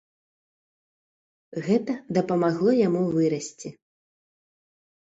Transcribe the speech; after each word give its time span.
Гэта 1.67 1.91
дапамагло 2.21 2.71
яму 2.87 3.01
вырасці. 3.19 3.69